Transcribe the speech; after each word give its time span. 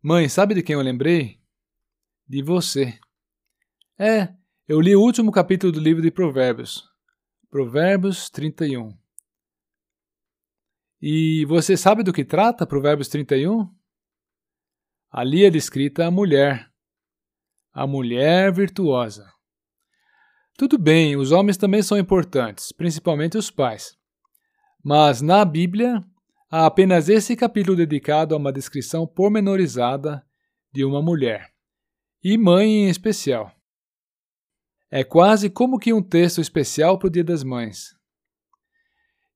Mãe, 0.00 0.28
sabe 0.28 0.54
de 0.54 0.62
quem 0.62 0.74
eu 0.74 0.80
lembrei? 0.80 1.40
De 2.24 2.40
você. 2.40 2.96
É, 3.98 4.32
eu 4.68 4.80
li 4.80 4.94
o 4.94 5.00
último 5.00 5.32
capítulo 5.32 5.72
do 5.72 5.80
livro 5.80 6.00
de 6.00 6.08
Provérbios. 6.08 6.88
Provérbios 7.50 8.30
31. 8.30 8.96
E 11.02 11.44
você 11.46 11.76
sabe 11.76 12.04
do 12.04 12.12
que 12.12 12.24
trata 12.24 12.64
Provérbios 12.64 13.08
31? 13.08 13.68
Ali 15.10 15.44
é 15.44 15.50
descrita 15.50 16.06
a 16.06 16.12
mulher. 16.12 16.70
A 17.72 17.84
mulher 17.84 18.52
virtuosa. 18.52 19.28
Tudo 20.56 20.78
bem, 20.78 21.16
os 21.16 21.32
homens 21.32 21.56
também 21.56 21.82
são 21.82 21.98
importantes, 21.98 22.70
principalmente 22.70 23.36
os 23.36 23.50
pais. 23.50 23.98
Mas 24.80 25.20
na 25.20 25.44
Bíblia 25.44 26.00
há 26.50 26.66
apenas 26.66 27.08
esse 27.08 27.36
capítulo 27.36 27.76
dedicado 27.76 28.34
a 28.34 28.38
uma 28.38 28.52
descrição 28.52 29.06
pormenorizada 29.06 30.24
de 30.72 30.84
uma 30.84 31.02
mulher, 31.02 31.52
e 32.22 32.36
mãe 32.38 32.68
em 32.68 32.88
especial. 32.88 33.52
É 34.90 35.04
quase 35.04 35.50
como 35.50 35.78
que 35.78 35.92
um 35.92 36.02
texto 36.02 36.40
especial 36.40 36.98
para 36.98 37.08
o 37.08 37.10
Dia 37.10 37.24
das 37.24 37.44
Mães. 37.44 37.94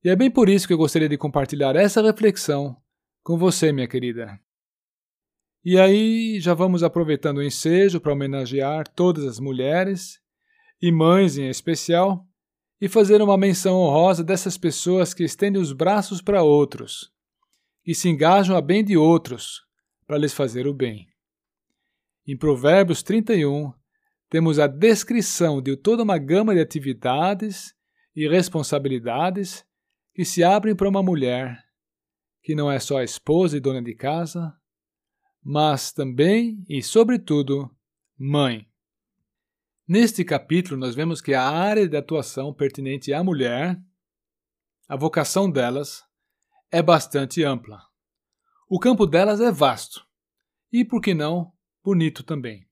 E 0.02 0.08
é 0.08 0.16
bem 0.16 0.30
por 0.30 0.48
isso 0.48 0.66
que 0.66 0.72
eu 0.72 0.78
gostaria 0.78 1.08
de 1.08 1.18
compartilhar 1.18 1.76
essa 1.76 2.02
reflexão 2.02 2.76
com 3.22 3.36
você, 3.38 3.70
minha 3.72 3.86
querida. 3.86 4.40
E 5.64 5.78
aí 5.78 6.40
já 6.40 6.54
vamos 6.54 6.82
aproveitando 6.82 7.38
o 7.38 7.42
ensejo 7.42 8.00
para 8.00 8.12
homenagear 8.12 8.88
todas 8.88 9.24
as 9.24 9.38
mulheres 9.38 10.20
e 10.80 10.90
mães 10.90 11.38
em 11.38 11.48
especial, 11.48 12.26
e 12.82 12.88
fazer 12.88 13.22
uma 13.22 13.38
menção 13.38 13.76
honrosa 13.76 14.24
dessas 14.24 14.58
pessoas 14.58 15.14
que 15.14 15.22
estendem 15.22 15.62
os 15.62 15.72
braços 15.72 16.20
para 16.20 16.42
outros 16.42 17.12
e 17.86 17.94
se 17.94 18.08
engajam 18.08 18.56
a 18.56 18.60
bem 18.60 18.84
de 18.84 18.96
outros 18.96 19.62
para 20.04 20.18
lhes 20.18 20.34
fazer 20.34 20.66
o 20.66 20.74
bem. 20.74 21.06
Em 22.26 22.36
Provérbios 22.36 23.00
31, 23.00 23.72
temos 24.28 24.58
a 24.58 24.66
descrição 24.66 25.62
de 25.62 25.76
toda 25.76 26.02
uma 26.02 26.18
gama 26.18 26.56
de 26.56 26.60
atividades 26.60 27.72
e 28.16 28.28
responsabilidades 28.28 29.64
que 30.12 30.24
se 30.24 30.42
abrem 30.42 30.74
para 30.74 30.88
uma 30.88 31.04
mulher 31.04 31.56
que 32.42 32.52
não 32.52 32.68
é 32.68 32.80
só 32.80 33.00
esposa 33.00 33.56
e 33.56 33.60
dona 33.60 33.80
de 33.80 33.94
casa, 33.94 34.52
mas 35.40 35.92
também 35.92 36.64
e, 36.68 36.82
sobretudo, 36.82 37.70
mãe. 38.18 38.66
Neste 39.86 40.24
capítulo, 40.24 40.78
nós 40.78 40.94
vemos 40.94 41.20
que 41.20 41.34
a 41.34 41.42
área 41.42 41.88
de 41.88 41.96
atuação 41.96 42.54
pertinente 42.54 43.12
à 43.12 43.22
mulher, 43.22 43.76
a 44.88 44.96
vocação 44.96 45.50
delas, 45.50 46.04
é 46.70 46.80
bastante 46.80 47.42
ampla. 47.42 47.82
O 48.68 48.78
campo 48.78 49.06
delas 49.06 49.40
é 49.40 49.50
vasto 49.50 50.06
e, 50.72 50.84
por 50.84 51.00
que 51.00 51.12
não, 51.12 51.52
bonito 51.84 52.22
também. 52.22 52.64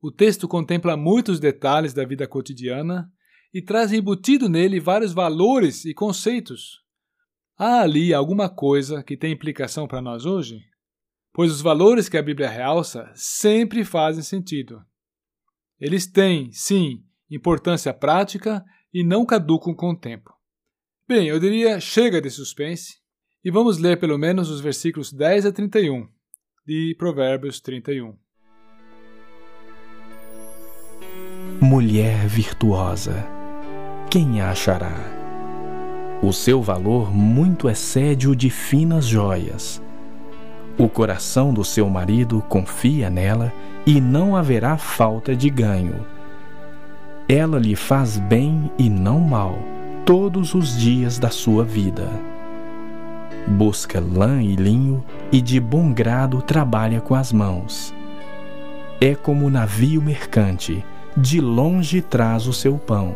O 0.00 0.10
texto 0.10 0.48
contempla 0.48 0.96
muitos 0.96 1.38
detalhes 1.38 1.92
da 1.92 2.04
vida 2.04 2.26
cotidiana 2.26 3.12
e 3.52 3.62
traz 3.62 3.92
embutido 3.92 4.48
nele 4.48 4.80
vários 4.80 5.12
valores 5.12 5.84
e 5.84 5.92
conceitos. 5.92 6.82
Há 7.56 7.82
ali 7.82 8.12
alguma 8.12 8.48
coisa 8.48 9.02
que 9.02 9.16
tem 9.16 9.32
implicação 9.32 9.86
para 9.86 10.02
nós 10.02 10.24
hoje? 10.24 10.60
Pois 11.32 11.52
os 11.52 11.60
valores 11.60 12.08
que 12.08 12.16
a 12.16 12.22
Bíblia 12.22 12.48
realça 12.48 13.12
sempre 13.14 13.84
fazem 13.84 14.22
sentido. 14.22 14.82
Eles 15.80 16.06
têm, 16.06 16.50
sim, 16.52 17.02
importância 17.30 17.92
prática 17.92 18.64
e 18.92 19.02
não 19.02 19.26
caducam 19.26 19.74
com 19.74 19.90
o 19.90 19.98
tempo. 19.98 20.32
Bem, 21.06 21.28
eu 21.28 21.38
diria 21.38 21.80
chega 21.80 22.20
de 22.20 22.30
suspense 22.30 22.94
e 23.44 23.50
vamos 23.50 23.78
ler 23.78 23.98
pelo 23.98 24.16
menos 24.16 24.48
os 24.48 24.60
versículos 24.60 25.12
10 25.12 25.46
a 25.46 25.52
31 25.52 26.08
de 26.66 26.94
Provérbios 26.96 27.60
31. 27.60 28.16
Mulher 31.60 32.26
virtuosa, 32.26 33.26
quem 34.10 34.40
a 34.40 34.50
achará? 34.50 34.94
O 36.22 36.32
seu 36.32 36.62
valor 36.62 37.12
muito 37.12 37.68
excede 37.68 38.28
o 38.28 38.34
de 38.34 38.48
finas 38.48 39.06
joias. 39.06 39.82
O 40.78 40.88
coração 40.88 41.52
do 41.52 41.62
seu 41.62 41.88
marido 41.90 42.40
confia 42.48 43.10
nela 43.10 43.52
e 43.72 43.73
não 44.00 44.34
haverá 44.34 44.76
falta 44.76 45.36
de 45.36 45.50
ganho. 45.50 46.06
Ela 47.28 47.58
lhe 47.58 47.76
faz 47.76 48.18
bem 48.18 48.70
e 48.78 48.88
não 48.88 49.20
mal 49.20 49.58
todos 50.06 50.54
os 50.54 50.76
dias 50.76 51.18
da 51.18 51.30
sua 51.30 51.64
vida. 51.64 52.08
Busca 53.46 54.00
lã 54.00 54.42
e 54.42 54.56
linho 54.56 55.04
e 55.30 55.40
de 55.40 55.60
bom 55.60 55.92
grado 55.92 56.40
trabalha 56.40 57.00
com 57.00 57.14
as 57.14 57.30
mãos. 57.32 57.94
É 59.00 59.14
como 59.14 59.50
navio 59.50 60.00
mercante, 60.00 60.84
de 61.14 61.40
longe 61.40 62.00
traz 62.00 62.46
o 62.46 62.52
seu 62.54 62.78
pão. 62.78 63.14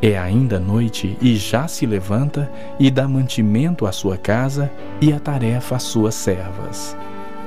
É 0.00 0.18
ainda 0.18 0.58
noite 0.58 1.16
e 1.20 1.36
já 1.36 1.68
se 1.68 1.86
levanta 1.86 2.50
e 2.78 2.90
dá 2.90 3.06
mantimento 3.06 3.86
à 3.86 3.92
sua 3.92 4.16
casa 4.16 4.68
e 5.00 5.12
a 5.12 5.20
tarefa 5.20 5.76
às 5.76 5.84
suas 5.84 6.16
servas 6.16 6.96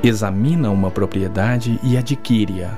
examina 0.08 0.70
uma 0.70 0.92
propriedade 0.92 1.80
e 1.82 1.98
adquire-a. 1.98 2.78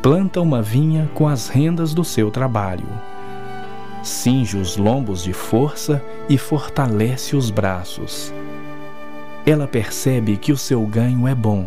Planta 0.00 0.40
uma 0.40 0.62
vinha 0.62 1.10
com 1.12 1.26
as 1.26 1.48
rendas 1.48 1.92
do 1.92 2.04
seu 2.04 2.30
trabalho. 2.30 2.86
Cinge 4.04 4.56
os 4.56 4.76
lombos 4.76 5.24
de 5.24 5.32
força 5.32 6.00
e 6.28 6.38
fortalece 6.38 7.34
os 7.34 7.50
braços. 7.50 8.32
Ela 9.44 9.66
percebe 9.66 10.36
que 10.36 10.52
o 10.52 10.56
seu 10.56 10.86
ganho 10.86 11.26
é 11.26 11.34
bom. 11.34 11.66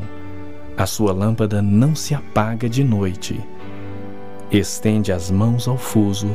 A 0.78 0.86
sua 0.86 1.12
lâmpada 1.12 1.62
não 1.62 1.94
se 1.94 2.14
apaga 2.14 2.70
de 2.70 2.84
noite. 2.84 3.44
Estende 4.50 5.12
as 5.12 5.30
mãos 5.30 5.68
ao 5.68 5.78
fuso, 5.78 6.30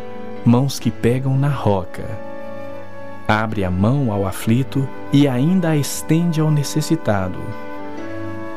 mãos 0.45 0.79
que 0.79 0.91
pegam 0.91 1.39
na 1.39 1.49
roca. 1.49 2.05
Abre 3.27 3.65
a 3.65 3.71
mão 3.71 4.12
ao 4.12 4.27
aflito 4.27 4.87
e 5.12 5.27
ainda 5.27 5.71
a 5.71 5.77
estende 5.77 6.41
ao 6.41 6.51
necessitado 6.51 7.39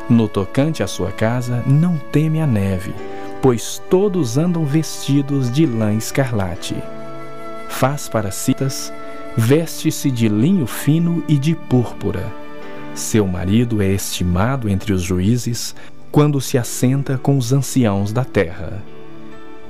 no 0.09 0.27
tocante 0.27 0.83
à 0.83 0.88
sua 0.88 1.11
casa, 1.11 1.63
não 1.66 1.97
teme 2.11 2.39
a 2.39 2.47
neve, 2.47 2.93
pois 3.41 3.81
todos 3.89 4.38
andam 4.38 4.66
vestidos 4.66 5.51
de 5.51 5.66
lã 5.66 5.93
escarlate. 5.93 6.75
Faz 7.69 8.07
para 8.07 8.31
citas, 8.31 8.93
veste-se 9.35 10.11
de 10.11 10.27
linho 10.27 10.67
fino 10.67 11.23
e 11.27 11.38
de 11.38 11.55
púrpura. 11.55 12.31
Seu 12.93 13.27
marido 13.27 13.81
é 13.81 13.89
estimado 13.89 14.69
entre 14.69 14.93
os 14.93 15.01
juízes 15.01 15.75
quando 16.11 16.39
se 16.39 16.57
assenta 16.57 17.17
com 17.17 17.37
os 17.37 17.51
anciãos 17.51 18.13
da 18.13 18.23
terra. 18.23 18.81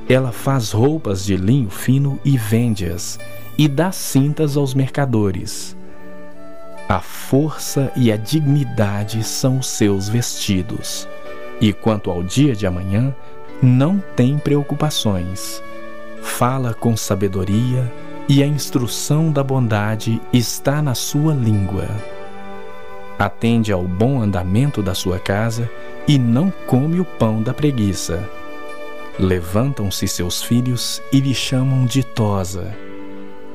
Ela 0.07 0.31
faz 0.31 0.71
roupas 0.71 1.25
de 1.25 1.35
linho 1.35 1.69
fino 1.69 2.19
e 2.23 2.37
vende-as, 2.37 3.19
e 3.57 3.67
dá 3.67 3.91
cintas 3.91 4.55
aos 4.55 4.75
mercadores. 4.75 5.75
A 6.87 6.99
força 6.99 7.91
e 7.95 8.11
a 8.11 8.17
dignidade 8.17 9.23
são 9.23 9.57
os 9.57 9.67
seus 9.67 10.07
vestidos. 10.07 11.07
E 11.59 11.73
quanto 11.73 12.11
ao 12.11 12.21
dia 12.21 12.55
de 12.55 12.67
amanhã, 12.67 13.15
não 13.61 13.97
tem 14.15 14.37
preocupações. 14.37 15.63
Fala 16.21 16.75
com 16.75 16.95
sabedoria 16.95 17.91
e 18.29 18.43
a 18.43 18.45
instrução 18.45 19.31
da 19.31 19.43
bondade 19.43 20.21
está 20.31 20.79
na 20.79 20.93
sua 20.93 21.33
língua. 21.33 21.87
Atende 23.17 23.71
ao 23.71 23.83
bom 23.83 24.21
andamento 24.21 24.83
da 24.83 24.93
sua 24.93 25.17
casa 25.17 25.69
e 26.07 26.19
não 26.19 26.53
come 26.67 26.99
o 26.99 27.05
pão 27.05 27.41
da 27.41 27.53
preguiça. 27.53 28.29
Levantam-se 29.17 30.07
seus 30.07 30.43
filhos 30.43 31.01
e 31.11 31.19
lhe 31.19 31.33
chamam 31.33 31.85
ditosa. 31.85 32.75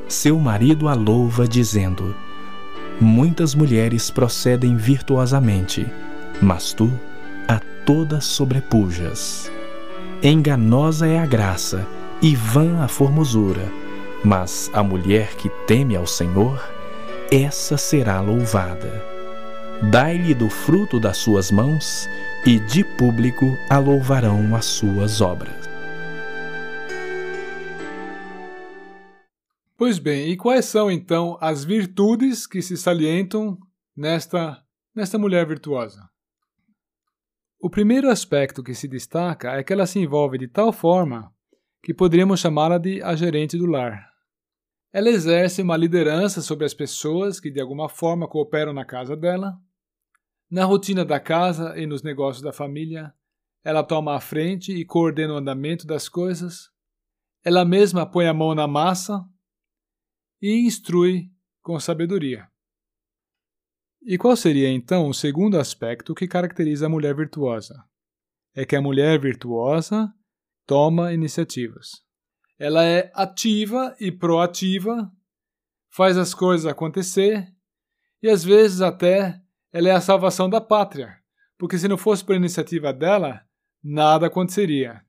Seu 0.08 0.38
marido 0.38 0.88
a 0.88 0.94
louva, 0.94 1.47
dizendo: 1.47 2.16
Muitas 3.00 3.54
mulheres 3.54 4.10
procedem 4.10 4.76
virtuosamente, 4.76 5.91
mas 6.42 6.74
tu 6.74 6.92
a 7.48 7.58
todas 7.86 8.26
sobrepujas. 8.26 9.50
Enganosa 10.22 11.06
é 11.06 11.18
a 11.18 11.24
graça 11.24 11.86
e 12.20 12.36
vã 12.36 12.82
a 12.82 12.88
formosura, 12.88 13.66
mas 14.22 14.70
a 14.74 14.82
mulher 14.82 15.34
que 15.36 15.48
teme 15.66 15.97
ao 15.97 16.06
Senhor, 16.06 16.62
essa 17.32 17.78
será 17.78 18.20
louvada. 18.20 19.03
Dai-lhe 19.91 20.34
do 20.34 20.50
fruto 20.50 21.00
das 21.00 21.16
suas 21.16 21.50
mãos, 21.50 22.06
e 22.44 22.58
de 22.58 22.84
público 22.84 23.56
a 23.68 23.78
louvarão 23.78 24.54
as 24.54 24.66
suas 24.66 25.22
obras. 25.22 25.69
Pois 29.80 29.98
bem, 29.98 30.28
e 30.28 30.36
quais 30.36 30.66
são 30.66 30.91
então 30.91 31.38
as 31.41 31.65
virtudes 31.65 32.47
que 32.47 32.60
se 32.60 32.77
salientam 32.77 33.59
nesta, 33.97 34.62
nesta 34.94 35.16
mulher 35.16 35.47
virtuosa? 35.47 36.06
O 37.59 37.71
primeiro 37.71 38.10
aspecto 38.10 38.62
que 38.62 38.74
se 38.74 38.86
destaca 38.86 39.53
é 39.53 39.65
que 39.65 39.72
ela 39.72 39.86
se 39.86 39.98
envolve 39.98 40.36
de 40.36 40.48
tal 40.48 40.71
forma 40.71 41.34
que 41.82 41.94
poderíamos 41.94 42.41
chamá-la 42.41 42.77
de 42.77 43.03
a 43.03 43.16
gerente 43.16 43.56
do 43.56 43.65
lar. 43.65 44.06
Ela 44.92 45.09
exerce 45.09 45.62
uma 45.62 45.78
liderança 45.78 46.42
sobre 46.42 46.66
as 46.66 46.74
pessoas 46.74 47.41
que 47.41 47.50
de 47.50 47.59
alguma 47.59 47.88
forma 47.88 48.28
cooperam 48.28 48.74
na 48.74 48.84
casa 48.84 49.16
dela, 49.16 49.56
Na 50.50 50.66
rotina 50.66 51.06
da 51.06 51.18
casa 51.18 51.78
e 51.78 51.86
nos 51.86 52.03
negócios 52.03 52.42
da 52.42 52.53
família, 52.53 53.15
ela 53.65 53.82
toma 53.82 54.15
a 54.15 54.21
frente 54.21 54.74
e 54.74 54.84
coordena 54.84 55.32
o 55.32 55.36
andamento 55.38 55.86
das 55.86 56.06
coisas. 56.06 56.68
Ela 57.42 57.65
mesma 57.65 58.04
põe 58.04 58.27
a 58.27 58.34
mão 58.34 58.54
na 58.54 58.68
massa 58.68 59.24
e 60.41 60.66
instrui 60.66 61.31
com 61.63 61.78
sabedoria. 61.78 62.48
E 64.03 64.16
qual 64.16 64.34
seria 64.34 64.69
então 64.69 65.09
o 65.09 65.15
segundo 65.15 65.59
aspecto 65.59 66.15
que 66.15 66.27
caracteriza 66.27 66.87
a 66.87 66.89
mulher 66.89 67.15
virtuosa? 67.15 67.84
É 68.54 68.65
que 68.65 68.75
a 68.75 68.81
mulher 68.81 69.21
virtuosa 69.21 70.13
toma 70.66 71.13
iniciativas. 71.13 72.03
Ela 72.59 72.84
é 72.84 73.10
ativa 73.15 73.95
e 74.01 74.10
proativa, 74.10 75.13
faz 75.91 76.16
as 76.16 76.33
coisas 76.33 76.66
acontecer 76.66 77.47
e 78.22 78.28
às 78.28 78.45
vezes 78.45 78.81
até 78.81 79.41
ela 79.72 79.89
é 79.89 79.92
a 79.92 80.01
salvação 80.01 80.48
da 80.48 80.60
pátria, 80.60 81.16
porque 81.59 81.78
se 81.78 81.89
não 81.89 81.97
fosse 81.97 82.25
por 82.25 82.34
iniciativa 82.34 82.92
dela, 82.92 83.45
nada 83.83 84.27
aconteceria. 84.27 85.04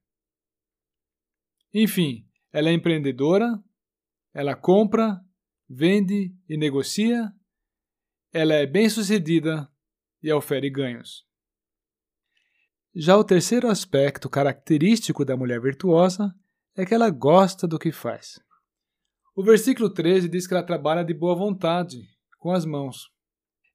Enfim, 1.74 2.26
ela 2.52 2.70
é 2.70 2.74
empreendedora, 2.74 3.62
ela 4.34 4.56
compra, 4.56 5.20
vende 5.70 6.34
e 6.48 6.58
negocia, 6.58 7.32
ela 8.34 8.54
é 8.54 8.66
bem-sucedida 8.66 9.70
e 10.24 10.32
ofere 10.32 10.70
ganhos. 10.70 11.26
Já 12.94 13.18
o 13.18 13.24
terceiro 13.24 13.70
aspecto 13.70 14.30
característico 14.30 15.24
da 15.24 15.38
mulher 15.38 15.62
virtuosa 15.62 16.34
é 16.76 16.86
que 16.86 16.94
ela 16.94 17.10
gosta 17.10 17.68
do 17.68 17.80
que 17.80 17.92
faz. 17.92 18.40
O 19.36 19.44
versículo 19.44 19.90
13 19.90 20.28
diz 20.28 20.46
que 20.46 20.54
ela 20.54 20.64
trabalha 20.64 21.04
de 21.04 21.14
boa 21.14 21.36
vontade, 21.36 22.02
com 22.38 22.52
as 22.52 22.66
mãos. 22.66 23.10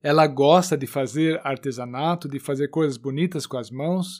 Ela 0.03 0.27
gosta 0.27 0.77
de 0.77 0.87
fazer 0.87 1.41
artesanato, 1.47 2.29
de 2.29 2.39
fazer 2.39 2.69
coisas 2.69 2.99
bonitas 2.99 3.47
com 3.47 3.57
as 3.57 3.71
mãos. 3.71 4.19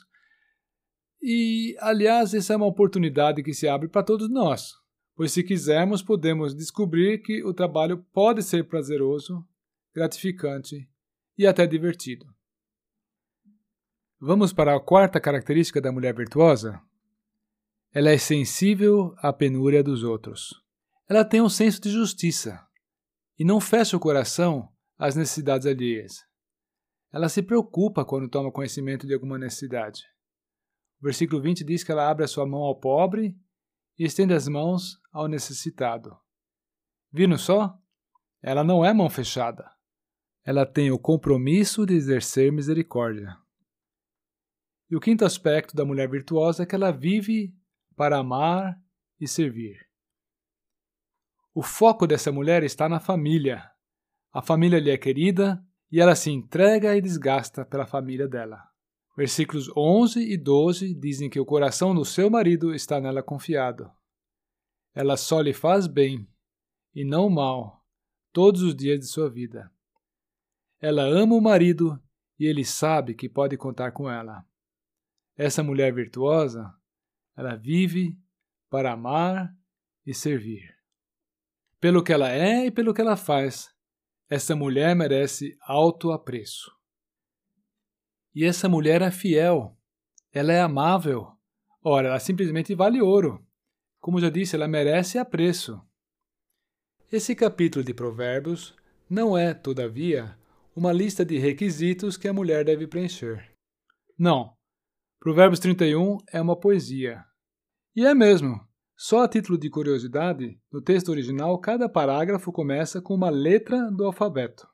E, 1.21 1.75
aliás, 1.79 2.33
essa 2.33 2.53
é 2.53 2.57
uma 2.57 2.65
oportunidade 2.65 3.43
que 3.43 3.53
se 3.53 3.67
abre 3.67 3.87
para 3.87 4.03
todos 4.03 4.29
nós, 4.29 4.73
pois 5.17 5.31
se 5.31 5.43
quisermos, 5.43 6.03
podemos 6.03 6.53
descobrir 6.53 7.23
que 7.23 7.43
o 7.43 7.51
trabalho 7.51 8.05
pode 8.13 8.43
ser 8.43 8.67
prazeroso, 8.67 9.43
gratificante 9.91 10.87
e 11.35 11.47
até 11.47 11.65
divertido. 11.65 12.27
Vamos 14.19 14.53
para 14.53 14.75
a 14.75 14.79
quarta 14.79 15.19
característica 15.19 15.81
da 15.81 15.91
mulher 15.91 16.15
virtuosa? 16.15 16.79
Ela 17.91 18.11
é 18.11 18.17
sensível 18.19 19.15
à 19.17 19.33
penúria 19.33 19.83
dos 19.83 20.03
outros. 20.03 20.53
Ela 21.09 21.25
tem 21.25 21.41
um 21.41 21.49
senso 21.49 21.81
de 21.81 21.89
justiça 21.89 22.63
e 23.39 23.43
não 23.43 23.59
fecha 23.59 23.97
o 23.97 23.99
coração 23.99 24.71
às 24.99 25.15
necessidades 25.15 25.65
alheias. 25.65 26.23
Ela 27.11 27.27
se 27.27 27.41
preocupa 27.41 28.05
quando 28.05 28.29
toma 28.29 28.51
conhecimento 28.51 29.07
de 29.07 29.15
alguma 29.15 29.39
necessidade. 29.39 30.03
O 31.01 31.05
versículo 31.05 31.41
20 31.41 31.63
diz 31.63 31.83
que 31.83 31.91
ela 31.91 32.07
abre 32.07 32.23
a 32.23 32.27
sua 32.27 32.45
mão 32.45 32.61
ao 32.61 32.79
pobre 32.79 33.35
e 33.97 34.05
estende 34.05 34.33
as 34.33 34.47
mãos 34.47 34.99
ao 35.11 35.27
necessitado. 35.27 36.17
Viram 37.11 37.37
só? 37.37 37.77
Ela 38.41 38.63
não 38.63 38.85
é 38.85 38.93
mão 38.93 39.09
fechada. 39.09 39.71
Ela 40.43 40.65
tem 40.65 40.91
o 40.91 40.99
compromisso 40.99 41.85
de 41.85 41.93
exercer 41.93 42.51
misericórdia. 42.51 43.37
E 44.89 44.95
o 44.95 44.99
quinto 44.99 45.25
aspecto 45.25 45.75
da 45.75 45.83
mulher 45.83 46.09
virtuosa 46.09 46.63
é 46.63 46.65
que 46.65 46.75
ela 46.75 46.91
vive 46.91 47.53
para 47.95 48.19
amar 48.19 48.79
e 49.19 49.27
servir. 49.27 49.85
O 51.53 51.61
foco 51.61 52.05
dessa 52.05 52.31
mulher 52.31 52.63
está 52.63 52.87
na 52.87 52.99
família. 52.99 53.69
A 54.31 54.41
família 54.41 54.79
lhe 54.79 54.91
é 54.91 54.97
querida 54.97 55.61
e 55.91 55.99
ela 55.99 56.15
se 56.15 56.29
entrega 56.29 56.95
e 56.95 57.01
desgasta 57.01 57.65
pela 57.65 57.87
família 57.87 58.27
dela. 58.27 58.63
Versículos 59.17 59.67
11 59.75 60.31
e 60.31 60.37
12 60.37 60.93
dizem 60.93 61.27
que 61.27 61.39
o 61.39 61.45
coração 61.45 61.95
do 61.95 62.05
seu 62.05 62.29
marido 62.29 62.71
está 62.75 63.01
nela 63.01 63.23
confiado. 63.23 63.91
Ela 64.93 65.17
só 65.17 65.41
lhe 65.41 65.53
faz 65.53 65.87
bem 65.87 66.29
e 66.93 67.03
não 67.03 67.27
mal 67.27 67.83
todos 68.31 68.61
os 68.61 68.75
dias 68.75 68.99
de 68.99 69.07
sua 69.07 69.27
vida. 69.27 69.71
Ela 70.79 71.01
ama 71.01 71.33
o 71.33 71.41
marido 71.41 71.99
e 72.39 72.45
ele 72.45 72.63
sabe 72.63 73.15
que 73.15 73.27
pode 73.27 73.57
contar 73.57 73.91
com 73.91 74.07
ela. 74.07 74.45
Essa 75.35 75.63
mulher 75.63 75.91
virtuosa 75.91 76.71
ela 77.35 77.55
vive 77.55 78.15
para 78.69 78.93
amar 78.93 79.51
e 80.05 80.13
servir. 80.13 80.77
Pelo 81.79 82.03
que 82.03 82.13
ela 82.13 82.31
é 82.31 82.67
e 82.67 82.71
pelo 82.71 82.93
que 82.93 83.01
ela 83.01 83.17
faz, 83.17 83.73
essa 84.29 84.55
mulher 84.55 84.95
merece 84.95 85.57
alto 85.61 86.11
apreço. 86.11 86.76
E 88.37 88.45
essa 88.45 88.69
mulher 88.69 89.01
é 89.01 89.09
fiel, 89.09 89.75
ela 90.31 90.53
é 90.53 90.61
amável. 90.61 91.31
Ora, 91.83 92.09
ela 92.09 92.19
simplesmente 92.19 92.75
vale 92.75 93.01
ouro. 93.01 93.43
Como 93.99 94.21
já 94.21 94.29
disse, 94.29 94.55
ela 94.55 94.67
merece 94.67 95.17
apreço. 95.17 95.81
Esse 97.11 97.35
capítulo 97.35 97.83
de 97.83 97.95
Provérbios 97.95 98.75
não 99.09 99.35
é, 99.35 99.55
todavia, 99.55 100.37
uma 100.75 100.93
lista 100.93 101.25
de 101.25 101.39
requisitos 101.39 102.15
que 102.15 102.27
a 102.27 102.33
mulher 102.33 102.63
deve 102.63 102.85
preencher. 102.85 103.55
Não, 104.15 104.53
Provérbios 105.19 105.59
31 105.59 106.19
é 106.31 106.39
uma 106.39 106.55
poesia. 106.55 107.25
E 107.95 108.05
é 108.05 108.13
mesmo. 108.13 108.63
Só 108.95 109.23
a 109.23 109.27
título 109.27 109.57
de 109.57 109.67
curiosidade, 109.67 110.61
no 110.71 110.79
texto 110.79 111.09
original, 111.09 111.59
cada 111.59 111.89
parágrafo 111.89 112.51
começa 112.51 113.01
com 113.01 113.15
uma 113.15 113.31
letra 113.31 113.89
do 113.89 114.05
alfabeto. 114.05 114.67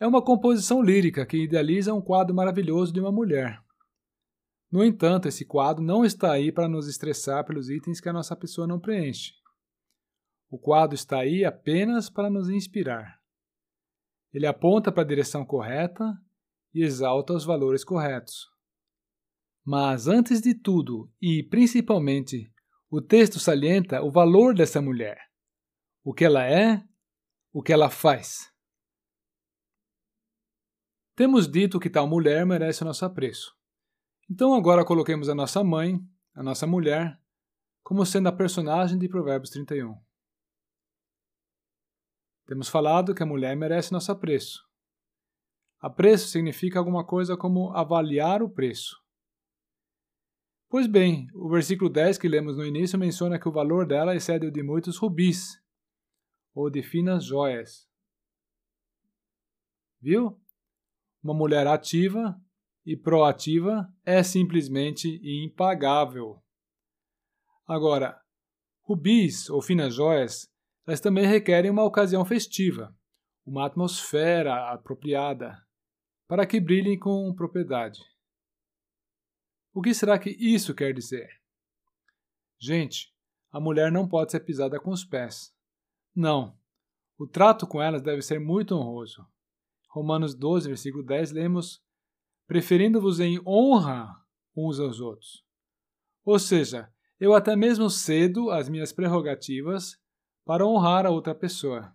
É 0.00 0.06
uma 0.06 0.24
composição 0.24 0.82
lírica 0.82 1.26
que 1.26 1.44
idealiza 1.44 1.92
um 1.92 2.00
quadro 2.00 2.34
maravilhoso 2.34 2.90
de 2.90 2.98
uma 2.98 3.12
mulher. 3.12 3.62
No 4.72 4.82
entanto, 4.82 5.28
esse 5.28 5.44
quadro 5.44 5.84
não 5.84 6.06
está 6.06 6.32
aí 6.32 6.50
para 6.50 6.66
nos 6.66 6.88
estressar 6.88 7.44
pelos 7.44 7.68
itens 7.68 8.00
que 8.00 8.08
a 8.08 8.12
nossa 8.12 8.34
pessoa 8.34 8.66
não 8.66 8.80
preenche. 8.80 9.34
O 10.48 10.58
quadro 10.58 10.94
está 10.94 11.18
aí 11.18 11.44
apenas 11.44 12.08
para 12.08 12.30
nos 12.30 12.48
inspirar. 12.48 13.20
Ele 14.32 14.46
aponta 14.46 14.90
para 14.90 15.02
a 15.02 15.06
direção 15.06 15.44
correta 15.44 16.04
e 16.72 16.82
exalta 16.82 17.34
os 17.34 17.44
valores 17.44 17.84
corretos. 17.84 18.48
Mas, 19.62 20.08
antes 20.08 20.40
de 20.40 20.54
tudo 20.54 21.12
e 21.20 21.42
principalmente, 21.42 22.50
o 22.88 23.02
texto 23.02 23.38
salienta 23.38 24.02
o 24.02 24.10
valor 24.10 24.54
dessa 24.54 24.80
mulher, 24.80 25.18
o 26.02 26.14
que 26.14 26.24
ela 26.24 26.44
é, 26.44 26.82
o 27.52 27.62
que 27.62 27.72
ela 27.72 27.90
faz. 27.90 28.49
Temos 31.20 31.46
dito 31.46 31.78
que 31.78 31.90
tal 31.90 32.06
mulher 32.06 32.46
merece 32.46 32.80
o 32.82 32.86
nosso 32.86 33.04
apreço. 33.04 33.54
Então 34.30 34.54
agora 34.54 34.86
coloquemos 34.86 35.28
a 35.28 35.34
nossa 35.34 35.62
mãe, 35.62 36.00
a 36.32 36.42
nossa 36.42 36.66
mulher, 36.66 37.20
como 37.82 38.06
sendo 38.06 38.30
a 38.30 38.32
personagem 38.32 38.98
de 38.98 39.06
Provérbios 39.06 39.50
31. 39.50 40.00
Temos 42.46 42.70
falado 42.70 43.14
que 43.14 43.22
a 43.22 43.26
mulher 43.26 43.54
merece 43.54 43.92
nosso 43.92 44.10
apreço. 44.10 44.66
Apreço 45.78 46.26
significa 46.28 46.78
alguma 46.78 47.06
coisa 47.06 47.36
como 47.36 47.70
avaliar 47.76 48.42
o 48.42 48.48
preço. 48.48 48.96
Pois 50.70 50.86
bem, 50.86 51.28
o 51.34 51.50
versículo 51.50 51.90
10 51.90 52.16
que 52.16 52.28
lemos 52.28 52.56
no 52.56 52.64
início 52.64 52.98
menciona 52.98 53.38
que 53.38 53.46
o 53.46 53.52
valor 53.52 53.86
dela 53.86 54.16
excede 54.16 54.46
o 54.46 54.50
de 54.50 54.62
muitos 54.62 54.96
rubis, 54.96 55.62
ou 56.54 56.70
de 56.70 56.82
finas 56.82 57.26
joias. 57.26 57.86
Viu? 60.00 60.39
Uma 61.22 61.34
mulher 61.34 61.66
ativa 61.66 62.40
e 62.84 62.96
proativa 62.96 63.92
é 64.04 64.22
simplesmente 64.22 65.20
impagável. 65.22 66.42
Agora, 67.66 68.20
rubis 68.82 69.48
ou 69.50 69.60
finas 69.60 69.94
joias, 69.94 70.50
elas 70.86 71.00
também 71.00 71.26
requerem 71.26 71.70
uma 71.70 71.84
ocasião 71.84 72.24
festiva, 72.24 72.96
uma 73.44 73.66
atmosfera 73.66 74.72
apropriada, 74.72 75.56
para 76.26 76.46
que 76.46 76.60
brilhem 76.60 76.98
com 76.98 77.32
propriedade. 77.34 78.00
O 79.72 79.80
que 79.82 79.94
será 79.94 80.18
que 80.18 80.30
isso 80.30 80.74
quer 80.74 80.92
dizer? 80.92 81.28
Gente, 82.58 83.14
a 83.52 83.60
mulher 83.60 83.92
não 83.92 84.08
pode 84.08 84.32
ser 84.32 84.40
pisada 84.40 84.80
com 84.80 84.90
os 84.90 85.04
pés. 85.04 85.54
Não. 86.14 86.58
O 87.18 87.26
trato 87.26 87.66
com 87.66 87.80
elas 87.80 88.02
deve 88.02 88.22
ser 88.22 88.40
muito 88.40 88.74
honroso. 88.74 89.26
Romanos 89.90 90.34
12, 90.34 90.68
versículo 90.68 91.02
10, 91.02 91.32
lemos: 91.32 91.82
preferindo-vos 92.46 93.20
em 93.20 93.40
honra 93.46 94.14
uns 94.56 94.80
aos 94.80 95.00
outros. 95.00 95.44
Ou 96.24 96.38
seja, 96.38 96.92
eu 97.18 97.34
até 97.34 97.54
mesmo 97.54 97.90
cedo 97.90 98.50
as 98.50 98.68
minhas 98.68 98.92
prerrogativas 98.92 99.96
para 100.44 100.66
honrar 100.66 101.06
a 101.06 101.10
outra 101.10 101.34
pessoa. 101.34 101.94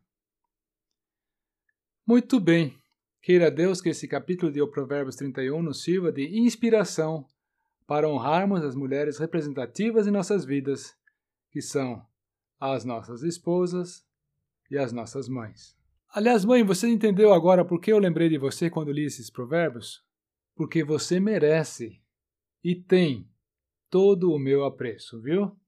Muito 2.06 2.40
bem. 2.40 2.78
Queira 3.22 3.50
Deus 3.50 3.82
que 3.82 3.90
esse 3.90 4.08
capítulo 4.08 4.52
de 4.52 4.66
Provérbios 4.68 5.16
31 5.16 5.64
nos 5.64 5.84
sirva 5.84 6.12
de 6.12 6.40
inspiração 6.40 7.26
para 7.88 8.08
honrarmos 8.08 8.64
as 8.64 8.76
mulheres 8.76 9.18
representativas 9.18 10.06
em 10.06 10.12
nossas 10.12 10.46
vidas, 10.46 10.96
que 11.52 11.62
são 11.62 12.06
as 12.60 12.86
nossas 12.86 13.24
esposas 13.24 14.06
e 14.70 14.78
as 14.78 14.92
nossas 14.92 15.28
mães. 15.28 15.76
Aliás, 16.16 16.46
mãe, 16.46 16.64
você 16.64 16.88
entendeu 16.88 17.34
agora 17.34 17.66
por 17.66 17.78
que 17.82 17.92
eu 17.92 18.00
lembrei 18.00 18.30
de 18.30 18.38
você 18.38 18.70
quando 18.70 18.90
li 18.90 19.04
esses 19.04 19.30
provérbios? 19.30 20.02
Porque 20.56 20.82
você 20.82 21.20
merece 21.20 22.02
e 22.64 22.74
tem 22.74 23.30
todo 23.90 24.32
o 24.32 24.40
meu 24.40 24.64
apreço, 24.64 25.22
viu? 25.22 25.60